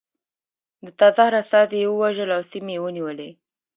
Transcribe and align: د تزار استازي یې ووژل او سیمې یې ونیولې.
د 0.83 0.87
تزار 0.99 1.31
استازي 1.41 1.77
یې 1.83 1.87
ووژل 1.91 2.29
او 2.37 2.41
سیمې 2.51 2.73
یې 2.77 2.81
ونیولې. 2.83 3.29